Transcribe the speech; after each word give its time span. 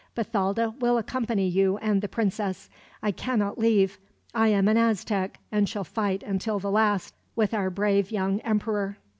Bathalda 0.15 0.71
will 0.79 0.97
accompany 0.97 1.47
you 1.47 1.77
and 1.77 2.01
the 2.01 2.07
princess. 2.07 2.71
I 3.03 3.11
cannot 3.11 3.59
leave. 3.59 3.99
I 4.33 4.47
am 4.47 4.67
an 4.67 4.75
Aztec, 4.75 5.39
and 5.51 5.69
shall 5.69 5.83
fight 5.83 6.23
until 6.23 6.57
the 6.57 6.71
last, 6.71 7.13
with 7.35 7.53
our 7.53 7.69
brave 7.69 8.09
young 8.09 8.39
emperor." 8.39 8.97